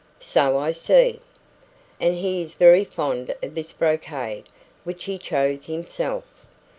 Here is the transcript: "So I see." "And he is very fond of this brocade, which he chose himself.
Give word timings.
"So 0.19 0.57
I 0.57 0.71
see." 0.71 1.19
"And 1.99 2.15
he 2.15 2.41
is 2.41 2.55
very 2.55 2.83
fond 2.85 3.35
of 3.43 3.53
this 3.53 3.71
brocade, 3.71 4.45
which 4.83 5.03
he 5.03 5.19
chose 5.19 5.67
himself. 5.67 6.23